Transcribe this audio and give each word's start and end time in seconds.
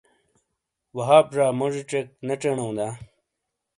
وہاب 0.97 1.25
زا 1.35 1.45
موجی 1.59 1.83
چیک 1.89 2.05
نے 2.27 2.35
چینو 2.41 2.67
دا؟ 2.77 2.87